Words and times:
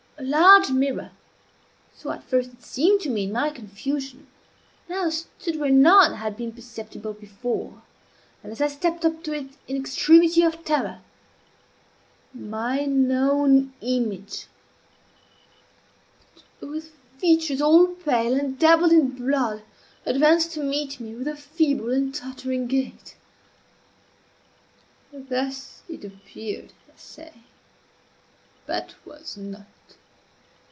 A 0.17 0.21
large 0.21 0.69
mirror 0.69 1.09
so 1.95 2.11
at 2.11 2.23
first 2.23 2.51
it 2.53 2.61
seemed 2.63 3.01
to 3.01 3.09
me 3.09 3.23
in 3.23 3.31
my 3.31 3.49
confusion 3.49 4.27
now 4.87 5.09
stood 5.09 5.59
where 5.59 5.71
none 5.71 6.13
had 6.13 6.37
been 6.37 6.51
perceptible 6.53 7.13
before; 7.13 7.81
and, 8.43 8.51
as 8.51 8.61
I 8.61 8.67
stepped 8.67 9.03
up 9.03 9.23
to 9.23 9.33
it 9.33 9.47
in 9.67 9.75
extremity 9.75 10.43
of 10.43 10.63
terror, 10.63 11.01
mine 12.35 13.11
own 13.11 13.73
image, 13.81 14.45
but 16.59 16.69
with 16.69 16.91
features 17.17 17.59
all 17.59 17.87
pale 17.87 18.35
and 18.39 18.59
dabbled 18.59 18.91
in 18.91 19.15
blood, 19.17 19.63
advanced 20.05 20.51
to 20.51 20.59
meet 20.61 20.99
me 20.99 21.15
with 21.15 21.27
a 21.27 21.35
feeble 21.35 21.91
and 21.91 22.13
tottering 22.13 22.67
gait. 22.67 23.15
Thus 25.11 25.81
it 25.89 26.05
appeared, 26.05 26.73
I 26.87 26.95
say, 26.95 27.33
but 28.67 28.93
was 29.03 29.35
not. 29.35 29.65